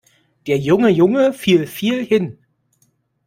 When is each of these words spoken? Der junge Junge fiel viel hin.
Der 0.47 0.57
junge 0.57 0.89
Junge 0.89 1.31
fiel 1.31 1.67
viel 1.67 2.03
hin. 2.03 2.39